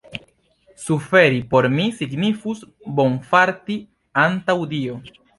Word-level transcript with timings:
Suferi 0.83 1.41
por 1.51 1.67
mi 1.73 1.83
signifus 1.99 2.63
bonfarti 3.01 3.75
antaŭ 4.23 4.57
Dio. 4.73 4.97